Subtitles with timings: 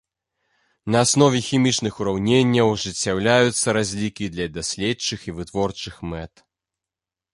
[0.95, 6.33] На аснове хімічных ураўненняў ажыццяўляюцца разлікі для даследчых і вытворчых мэт.